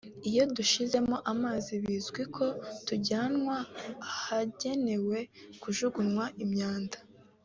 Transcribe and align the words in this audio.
Iyo 0.29 0.43
dushizemo 0.55 1.15
amazi 1.33 1.71
bizwi 1.83 2.21
ko 2.35 2.45
tujyanwa 2.85 3.55
ahagenewe 4.07 5.17
kujugunywa 5.61 6.25
imyanda 6.45 6.97